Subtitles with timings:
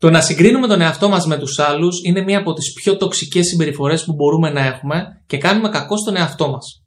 [0.00, 3.46] Το να συγκρίνουμε τον εαυτό μας με τους άλλους είναι μία από τις πιο τοξικές
[3.46, 6.84] συμπεριφορές που μπορούμε να έχουμε και κάνουμε κακό στον εαυτό μας.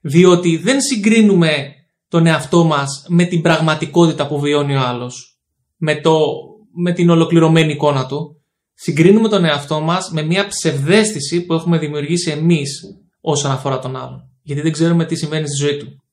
[0.00, 1.72] Διότι δεν συγκρίνουμε
[2.08, 5.38] τον εαυτό μας με την πραγματικότητα που βιώνει ο άλλος,
[5.76, 6.18] με, το,
[6.82, 8.42] με την ολοκληρωμένη εικόνα του.
[8.74, 12.80] Συγκρίνουμε τον εαυτό μας με μία ψευδέστηση που έχουμε δημιουργήσει εμείς
[13.20, 14.30] όσον αφορά τον άλλον.
[14.42, 16.03] Γιατί δεν ξέρουμε τι συμβαίνει στη ζωή του.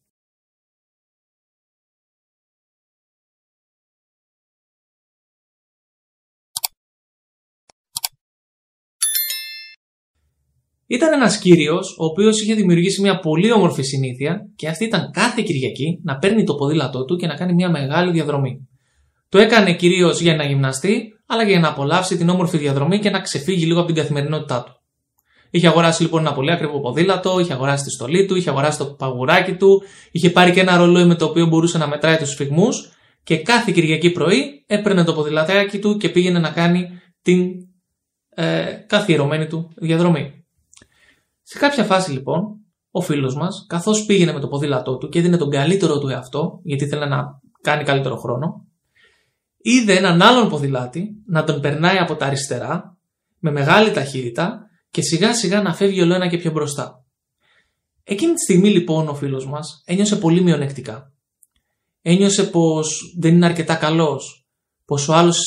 [10.92, 15.42] Ήταν ένας κύριος ο οποίος είχε δημιουργήσει μια πολύ όμορφη συνήθεια και αυτή ήταν κάθε
[15.42, 18.68] Κυριακή να παίρνει το ποδήλατό του και να κάνει μια μεγάλη διαδρομή.
[19.30, 23.10] Το έκανε κυρίως για να γυμναστεί, αλλά και για να απολαύσει την όμορφη διαδρομή και
[23.10, 24.72] να ξεφύγει λίγο από την καθημερινότητά του.
[25.50, 28.86] Είχε αγοράσει λοιπόν ένα πολύ ακριβό ποδήλατο, είχε αγοράσει τη στολή του, είχε αγοράσει το
[28.86, 32.68] παγουράκι του, είχε πάρει και ένα ρολόι με το οποίο μπορούσε να μετράει τους σφιγμού
[33.24, 36.88] και κάθε Κυριακή πρωί έπαιρνε το ποδηλατάκι του και πήγαινε να κάνει
[37.22, 37.52] την
[38.36, 40.41] ε, καθιερωμένη του διαδρομή.
[41.52, 42.44] Σε κάποια φάση λοιπόν,
[42.92, 46.60] ο φίλος μας, καθώς πήγαινε με το ποδήλατό του και έδινε τον καλύτερο του εαυτό,
[46.64, 48.68] γιατί ήθελε να κάνει καλύτερο χρόνο,
[49.58, 52.98] είδε έναν άλλον ποδηλάτη να τον περνάει από τα αριστερά
[53.40, 57.06] με μεγάλη ταχύτητα και σιγά σιγά να φεύγει όλο ένα και πιο μπροστά.
[58.04, 61.14] Εκείνη τη στιγμή λοιπόν ο φίλος μας ένιωσε πολύ μειονεκτικά.
[62.02, 64.46] Ένιωσε πως δεν είναι αρκετά καλός,
[64.86, 65.40] πως ο άλλος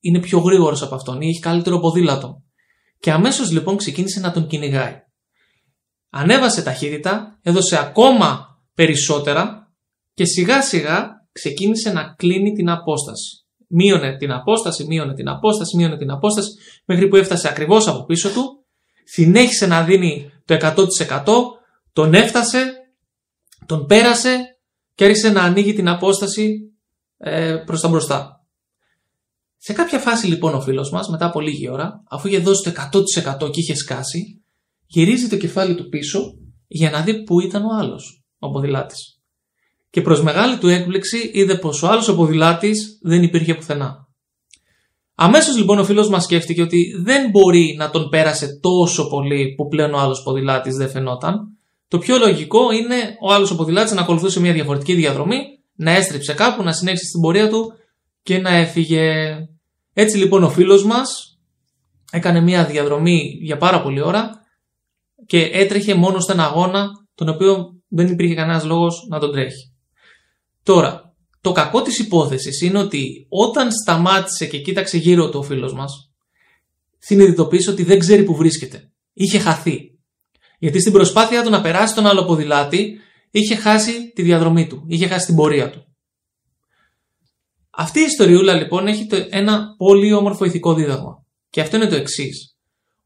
[0.00, 2.42] είναι πιο γρήγορος από αυτόν ή έχει καλύτερο ποδήλατο.
[2.98, 5.08] Και αμέσως λοιπόν ξεκίνησε να τον κυνηγάει
[6.10, 9.72] ανέβασε ταχύτητα, έδωσε ακόμα περισσότερα
[10.14, 13.44] και σιγά σιγά ξεκίνησε να κλείνει την απόσταση.
[13.68, 16.50] Μείωνε την απόσταση, μείωνε την απόσταση, μείωνε την απόσταση,
[16.84, 18.64] μέχρι που έφτασε ακριβώς από πίσω του,
[19.04, 21.24] συνέχισε να δίνει το 100%,
[21.92, 22.72] τον έφτασε,
[23.66, 24.58] τον πέρασε
[24.94, 26.72] και άρχισε να ανοίγει την απόσταση
[27.18, 28.44] ε, προς τα μπροστά.
[29.56, 32.88] Σε κάποια φάση λοιπόν ο φίλος μας, μετά από λίγη ώρα, αφού είχε δώσει το
[33.46, 34.39] 100% και είχε σκάσει,
[34.90, 36.20] γυρίζει το κεφάλι του πίσω
[36.66, 39.20] για να δει πού ήταν ο άλλος, ο ποδηλάτης.
[39.90, 44.08] Και προς μεγάλη του έκπληξη είδε πως ο άλλος ο ποδηλάτης δεν υπήρχε πουθενά.
[45.14, 49.68] Αμέσως λοιπόν ο φίλος μας σκέφτηκε ότι δεν μπορεί να τον πέρασε τόσο πολύ που
[49.68, 51.38] πλέον ο άλλος ποδηλάτης δεν φαινόταν.
[51.88, 55.38] Το πιο λογικό είναι ο άλλος ο ποδηλάτης να ακολουθούσε μια διαφορετική διαδρομή,
[55.74, 57.72] να έστριψε κάπου, να συνέχισε την πορεία του
[58.22, 59.36] και να έφυγε.
[59.92, 61.38] Έτσι λοιπόν ο φίλος μας
[62.10, 64.39] έκανε μια διαδρομή για πάρα πολλή ώρα
[65.26, 69.72] και έτρεχε μόνο στον αγώνα τον οποίο δεν υπήρχε κανένας λόγος να τον τρέχει.
[70.62, 75.72] Τώρα, το κακό της υπόθεσης είναι ότι όταν σταμάτησε και κοίταξε γύρω του ο φίλος
[75.72, 76.10] μας,
[76.98, 78.90] συνειδητοποίησε ότι δεν ξέρει που βρίσκεται.
[79.12, 79.98] Είχε χαθεί.
[80.58, 83.00] Γιατί στην προσπάθεια του να περάσει τον άλλο ποδηλάτη,
[83.30, 85.84] είχε χάσει τη διαδρομή του, είχε χάσει την πορεία του.
[87.70, 91.24] Αυτή η ιστοριούλα λοιπόν έχει ένα πολύ όμορφο ηθικό δίδαγμα.
[91.50, 92.49] Και αυτό είναι το εξής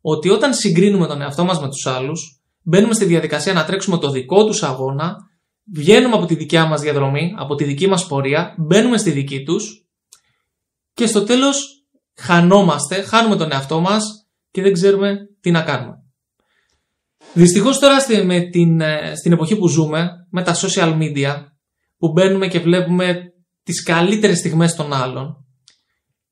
[0.07, 4.11] ότι όταν συγκρίνουμε τον εαυτό μας με τους άλλους, μπαίνουμε στη διαδικασία να τρέξουμε το
[4.11, 5.17] δικό τους αγώνα,
[5.75, 9.87] βγαίνουμε από τη δικιά μας διαδρομή, από τη δική μας πορεία, μπαίνουμε στη δική τους
[10.93, 15.95] και στο τέλος χανόμαστε, χάνουμε τον εαυτό μας και δεν ξέρουμε τι να κάνουμε.
[17.33, 21.35] Δυστυχώς τώρα με την, ε, στην εποχή που ζούμε, με τα social media,
[21.99, 23.17] που μπαίνουμε και βλέπουμε
[23.63, 25.47] τις καλύτερες στιγμές των άλλων,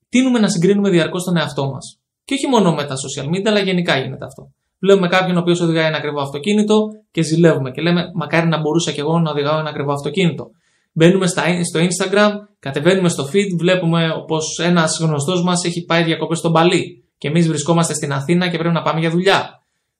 [0.09, 2.02] τίνουμε να συγκρίνουμε διαρκώς τον εαυτό μας.
[2.25, 4.51] Και όχι μόνο με τα social media, αλλά γενικά γίνεται αυτό.
[4.79, 8.91] Βλέπουμε κάποιον ο οποίος οδηγάει ένα ακριβό αυτοκίνητο και ζηλεύουμε και λέμε Μακάρι να μπορούσα
[8.91, 10.45] κι εγώ να οδηγάω ένα ακριβό αυτοκίνητο.
[10.93, 16.51] Μπαίνουμε στο Instagram, κατεβαίνουμε στο feed, βλέπουμε πως ένας γνωστός μας έχει πάει διακοπές στον
[16.51, 19.49] Παλί και εμείς βρισκόμαστε στην Αθήνα και πρέπει να πάμε για δουλειά.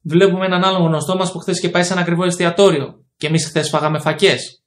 [0.01, 3.45] Βλέπουμε έναν άλλο γνωστό μας που χθες είχε πάει σε ένα ακριβό εστιατόριο και εμείς
[3.45, 4.63] χθες φάγαμε φακές.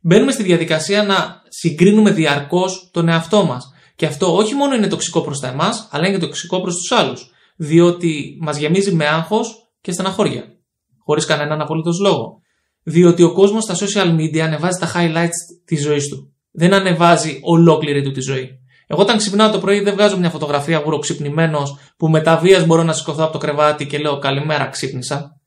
[0.00, 3.71] Μπαίνουμε στη διαδικασία να συγκρίνουμε διαρκώς τον εαυτό μας.
[4.02, 6.92] Και αυτό όχι μόνο είναι τοξικό προς τα εμάς, αλλά είναι και τοξικό προς τους
[6.92, 7.30] άλλους.
[7.56, 10.44] Διότι μας γεμίζει με άγχος και στεναχώρια.
[11.04, 12.40] Χωρίς κανέναν απολύτως λόγο.
[12.82, 16.32] Διότι ο κόσμος στα social media ανεβάζει τα highlights της ζωής του.
[16.50, 18.50] Δεν ανεβάζει ολόκληρη του τη ζωή.
[18.86, 21.62] Εγώ όταν ξυπνάω το πρωί δεν βγάζω μια φωτογραφία βουροξυπνημένο
[21.96, 25.40] που με τα βίας μπορώ να σηκωθώ από το κρεβάτι και λέω Καλημέρα, ξύπνησα.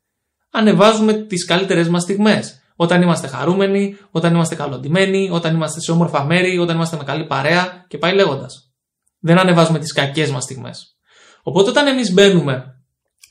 [0.51, 2.61] Ανεβάζουμε τις καλύτερες μας στιγμές.
[2.75, 7.25] Όταν είμαστε χαρούμενοι, όταν είμαστε καλοντημένοι, όταν είμαστε σε όμορφα μέρη, όταν είμαστε με καλή
[7.25, 8.73] παρέα και πάει λέγοντας.
[9.19, 10.97] Δεν ανεβάζουμε τις κακές μας στιγμές.
[11.43, 12.83] Οπότε όταν εμείς μπαίνουμε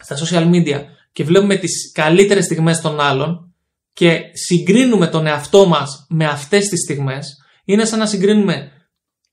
[0.02, 0.80] στα social media
[1.12, 3.54] και βλέπουμε τις καλύτερες στιγμές των άλλων
[3.92, 8.70] και συγκρίνουμε τον εαυτό μας με αυτές τις στιγμές, είναι σαν να συγκρίνουμε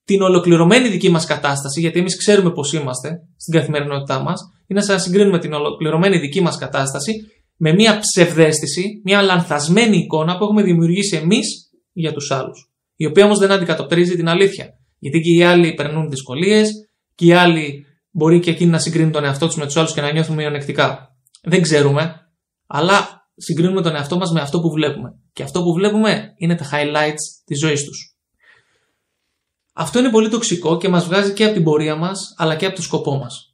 [0.03, 4.95] την ολοκληρωμένη δική μας κατάσταση, γιατί εμείς ξέρουμε πώς είμαστε στην καθημερινότητά μας, είναι σαν
[4.95, 7.13] να συγκρίνουμε την ολοκληρωμένη δική μας κατάσταση
[7.63, 12.71] με μια ψευδέστηση, μια λανθασμένη εικόνα που έχουμε δημιουργήσει εμείς για τους άλλους.
[12.95, 14.69] Η οποία όμως δεν αντικατοπτρίζει την αλήθεια.
[14.99, 16.71] Γιατί και οι άλλοι περνούν δυσκολίες,
[17.15, 20.01] και οι άλλοι μπορεί και εκείνοι να συγκρίνουν τον εαυτό τους με τους άλλους και
[20.01, 21.15] να νιώθουν μειονεκτικά.
[21.43, 22.15] Δεν ξέρουμε,
[22.67, 25.19] αλλά συγκρίνουμε τον εαυτό μας με αυτό που βλέπουμε.
[25.33, 28.15] Και αυτό που βλέπουμε είναι τα highlights της ζωής τους.
[29.73, 32.75] Αυτό είναι πολύ τοξικό και μας βγάζει και από την πορεία μας, αλλά και από
[32.75, 33.50] το σκοπό μας.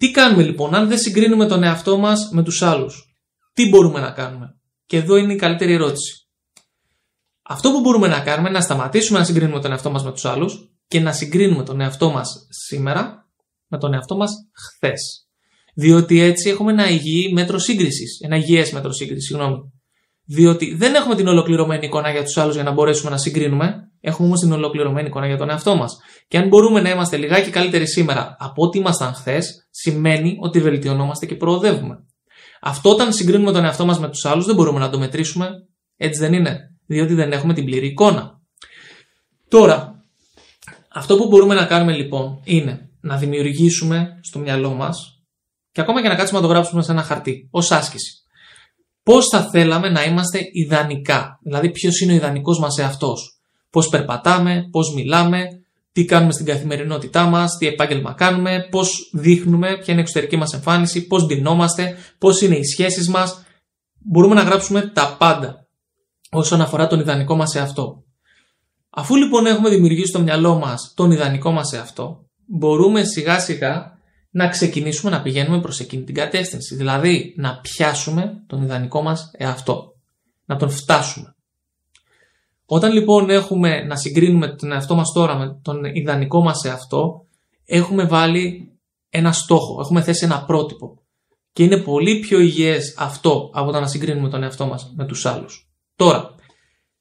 [0.00, 3.04] Τι κάνουμε λοιπόν, αν δεν συγκρίνουμε τον εαυτό μας με τους άλλους,
[3.52, 4.46] τι μπορούμε να κάνουμε;
[4.86, 6.28] Και εδώ είναι η καλύτερη ερώτηση.
[7.42, 10.24] Αυτό που μπορούμε να κάνουμε είναι να σταματήσουμε να συγκρίνουμε τον εαυτό μας με τους
[10.24, 13.28] άλλους και να συγκρίνουμε τον εαυτό μας σήμερα
[13.66, 15.28] με τον εαυτό μας χθες.
[15.74, 18.20] Διότι έτσι έχουμε ένα υγιή μέτρο σύγκρισης.
[18.20, 19.56] Ένα υγιές μέτρο σύγκρισης, συγγνώμη.
[20.24, 23.89] Διότι δεν έχουμε την ολοκληρωμένη εικόνα για τους άλλους για να μπορέσουμε να συγκρίνουμε.
[24.00, 25.98] Έχουμε όμως την ολοκληρωμένη εικόνα για τον εαυτό μας.
[26.28, 31.26] Και αν μπορούμε να είμαστε λιγάκι καλύτεροι σήμερα από ό,τι ήμασταν χθες, σημαίνει ότι βελτιωνόμαστε
[31.26, 32.04] και προοδεύουμε.
[32.60, 35.48] Αυτό όταν συγκρίνουμε τον εαυτό μας με τους άλλους δεν μπορούμε να το μετρήσουμε.
[35.96, 36.58] Έτσι δεν είναι.
[36.86, 38.40] Διότι δεν έχουμε την πλήρη εικόνα.
[39.48, 40.04] Τώρα,
[40.92, 45.22] αυτό που μπορούμε να κάνουμε λοιπόν είναι να δημιουργήσουμε στο μυαλό μας
[45.72, 48.12] και ακόμα και να κάτσουμε να το γράψουμε σε ένα χαρτί ως άσκηση.
[49.02, 53.39] Πώς θα θέλαμε να είμαστε ιδανικά, δηλαδή ποιος είναι ο ιδανικός μας εαυτός.
[53.70, 55.44] Πώς περπατάμε, πώς μιλάμε,
[55.92, 60.52] τι κάνουμε στην καθημερινότητά μας, τι επάγγελμα κάνουμε, πώς δείχνουμε, ποια είναι η εξωτερική μας
[60.52, 63.44] εμφάνιση, πώς ντυνόμαστε, πώς είναι οι σχέσεις μας.
[63.98, 65.66] Μπορούμε να γράψουμε τα πάντα
[66.30, 68.04] όσον αφορά τον ιδανικό μας εαυτό.
[68.90, 73.98] Αφού λοιπόν έχουμε δημιουργήσει στο μυαλό μας τον ιδανικό μας εαυτό, μπορούμε σιγά σιγά
[74.30, 76.74] να ξεκινήσουμε να πηγαίνουμε προς εκείνη την κατεύθυνση.
[76.74, 79.94] Δηλαδή να πιάσουμε τον ιδανικό μας εαυτό.
[80.44, 81.34] Να τον φτάσουμε.
[82.72, 87.26] Όταν λοιπόν έχουμε να συγκρίνουμε τον εαυτό μας τώρα με τον ιδανικό μας εαυτό,
[87.64, 88.72] έχουμε βάλει
[89.08, 91.02] ένα στόχο, έχουμε θέσει ένα πρότυπο.
[91.52, 95.26] Και είναι πολύ πιο υγιές αυτό από το να συγκρίνουμε τον εαυτό μας με τους
[95.26, 95.70] άλλους.
[95.96, 96.34] Τώρα,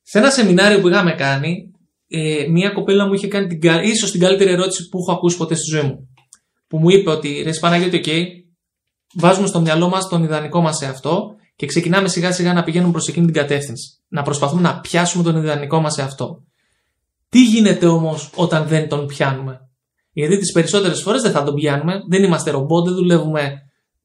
[0.01, 1.71] σε ένα σεμινάριο που είχαμε κάνει,
[2.07, 5.55] ε, μία κοπέλα μου είχε κάνει την, ίσως την καλύτερη ερώτηση που έχω ακούσει ποτέ
[5.55, 6.09] στη ζωή μου
[6.67, 8.23] που μου είπε ότι ρε Παναγιώτη, OK, okay,
[9.15, 13.07] βάζουμε στο μυαλό μας τον ιδανικό μας εαυτό και ξεκινάμε σιγά σιγά να πηγαίνουμε προς
[13.07, 14.03] εκείνη την κατεύθυνση.
[14.07, 16.43] Να προσπαθούμε να πιάσουμε τον ιδανικό μας εαυτό.
[17.29, 19.69] Τι γίνεται όμως όταν δεν τον πιάνουμε;
[20.11, 23.57] Γιατί τις περισσότερες φορές δεν θα τον πιάνουμε, δεν είμαστε ρομπότ, δεν δουλεύουμε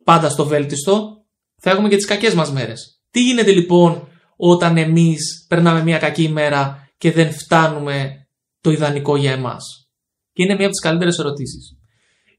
[0.04, 1.24] πάντα στο βέλτιστο,
[1.56, 3.00] θα έχουμε και τις κακές μας μέρες.
[3.10, 8.26] Τι γίνεται λοιπόν όταν εμείς περνάμε μια κακή ημέρα και δεν φτάνουμε
[8.60, 9.88] το ιδανικό για εμάς;
[10.32, 11.76] Και είναι μια από τις καλύτερες ερωτήσεις.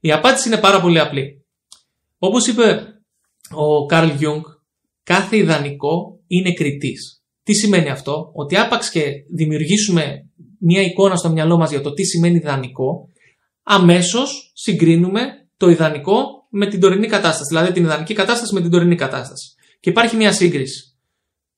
[0.00, 1.46] Η απάντηση είναι πάρα πολύ απλή.
[2.18, 2.86] Όπως είπε
[3.50, 4.42] ο Καρλ Γιουνγκ,
[5.06, 7.22] κάθε ιδανικό είναι κριτής.
[7.42, 9.02] Τι σημαίνει αυτό, ότι άπαξ και
[9.34, 13.08] δημιουργήσουμε μια εικόνα στο μυαλό μας για το τι σημαίνει ιδανικό,
[13.62, 15.20] αμέσως συγκρίνουμε
[15.56, 19.54] το ιδανικό με την τωρινή κατάσταση, δηλαδή την ιδανική κατάσταση με την τωρινή κατάσταση.
[19.80, 20.96] Και υπάρχει μια σύγκριση.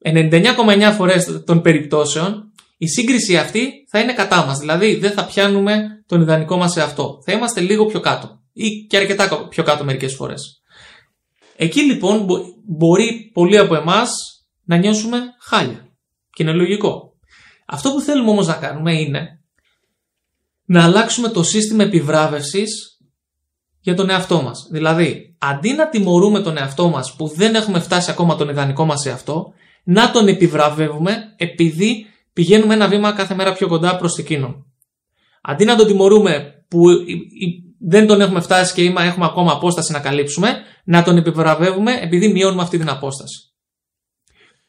[0.04, 6.02] 99,9 φορές των περιπτώσεων η σύγκριση αυτή θα είναι κατά μας, δηλαδή δεν θα πιάνουμε
[6.06, 7.22] τον ιδανικό μας σε αυτό.
[7.24, 10.57] Θα είμαστε λίγο πιο κάτω ή και αρκετά πιο κάτω μερικές φορές.
[11.60, 12.26] Εκεί λοιπόν
[12.66, 14.10] μπορεί πολλοί από εμάς
[14.64, 15.88] να νιώσουμε χάλια.
[16.30, 17.12] Και είναι λογικό.
[17.66, 19.42] Αυτό που θέλουμε όμως να κάνουμε είναι
[20.64, 22.98] να αλλάξουμε το σύστημα επιβράβευσης
[23.80, 24.68] για τον εαυτό μας.
[24.70, 29.06] Δηλαδή, αντί να τιμωρούμε τον εαυτό μας που δεν έχουμε φτάσει ακόμα τον ιδανικό μας
[29.06, 29.52] εαυτό,
[29.84, 34.66] να τον επιβραβεύουμε επειδή πηγαίνουμε ένα βήμα κάθε μέρα πιο κοντά προς εκείνον.
[35.42, 36.84] Αντί να τον τιμωρούμε που
[37.78, 40.48] δεν τον έχουμε φτάσει και έχουμε ακόμα απόσταση να καλύψουμε,
[40.84, 43.52] να τον επιβραβεύουμε επειδή μειώνουμε αυτή την απόσταση.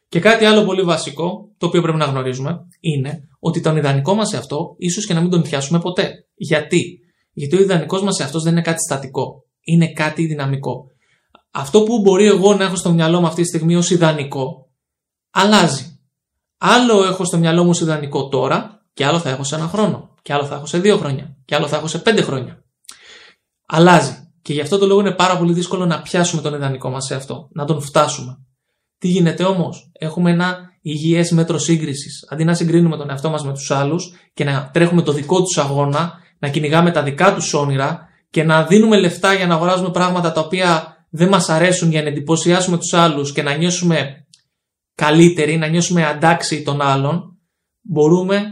[0.10, 4.34] Και κάτι άλλο πολύ βασικό, το οποίο πρέπει να γνωρίζουμε, είναι ότι τον ιδανικό μας
[4.34, 6.12] αυτό ίσως και να μην τον πιάσουμε ποτέ.
[6.36, 7.00] Γιατί;
[7.34, 9.44] Γιατί ο ιδανικός μας αυτό δεν είναι κάτι στατικό.
[9.62, 10.86] Είναι κάτι δυναμικό.
[11.52, 14.70] Αυτό που μπορεί εγώ να έχω στο μυαλό μου αυτή τη στιγμή ως ιδανικό,
[15.30, 16.00] αλλάζει.
[16.58, 20.16] Άλλο έχω στο μυαλό μου ως ιδανικό τώρα, και άλλο θα έχω σε ένα χρόνο,
[20.22, 22.64] και άλλο θα έχω σε δύο χρόνια, και άλλο θα έχω σε πέντε χρόνια
[23.70, 24.32] αλλάζει.
[24.42, 27.16] Και γι' αυτό το λόγο είναι πάρα πολύ δύσκολο να πιάσουμε τον ιδανικό μας σε
[27.16, 28.38] αυτό, να τον φτάσουμε.
[28.98, 32.28] Τι γίνεται όμως, έχουμε ένα υγιές μέτρο σύγκρισης.
[32.30, 35.58] Αντί να συγκρίνουμε τον εαυτό μας με τους άλλους και να τρέχουμε το δικό τους
[35.58, 40.32] αγώνα, να κυνηγάμε τα δικά τους όνειρα και να δίνουμε λεφτά για να αγοράζουμε πράγματα
[40.32, 44.26] τα οποία δεν μας αρέσουν για να εντυπωσιάσουμε τους άλλους και να νιώσουμε
[44.96, 47.38] καλύτεροι, να νιώσουμε αντάξει των άλλων,
[47.82, 48.44] μπορούμε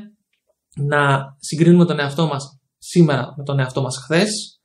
[0.75, 4.56] να συγκρίνουμε τον εαυτό μας σήμερα με τον εαυτό μας χθες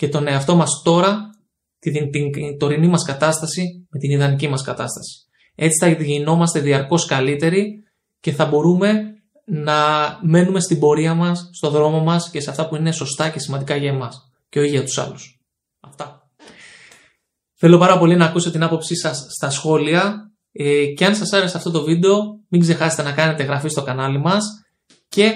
[0.00, 1.30] και τον εαυτό μας τώρα,
[1.78, 5.26] την, την, την τωρινή μας κατάσταση με την ιδανική μας κατάσταση.
[5.54, 7.82] Έτσι θα γινόμαστε διαρκώς καλύτεροι
[8.20, 9.02] και θα μπορούμε
[9.44, 9.74] να
[10.22, 13.76] μένουμε στην πορεία μας, στο δρόμο μας και σε αυτά που είναι σωστά και σημαντικά
[13.76, 15.40] για εμάς και όχι για τους άλλους.
[15.80, 16.30] Αυτά.
[17.54, 21.56] Θέλω πάρα πολύ να ακούσω την άποψή σας στα σχόλια ε, και αν σας άρεσε
[21.56, 24.44] αυτό το βίντεο μην ξεχάσετε να κάνετε εγγραφή στο κανάλι μας
[25.08, 25.34] και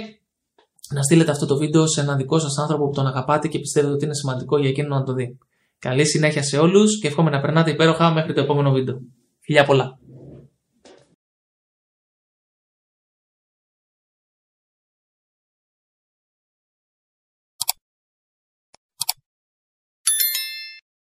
[0.94, 3.92] να στείλετε αυτό το βίντεο σε έναν δικό σας άνθρωπο που τον αγαπάτε και πιστεύετε
[3.92, 5.38] ότι είναι σημαντικό για εκείνον να το δει.
[5.78, 9.00] Καλή συνέχεια σε όλους και εύχομαι να περνάτε υπέροχα μέχρι το επόμενο βίντεο.
[9.40, 9.98] Φιλιά πολλά!